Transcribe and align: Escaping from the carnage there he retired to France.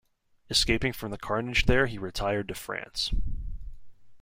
Escaping 0.49 0.93
from 0.93 1.11
the 1.11 1.17
carnage 1.19 1.67
there 1.67 1.85
he 1.85 1.99
retired 1.99 2.47
to 2.47 2.55
France. 2.55 3.13